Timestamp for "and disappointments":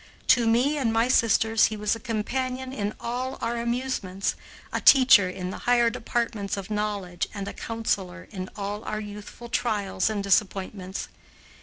10.09-11.07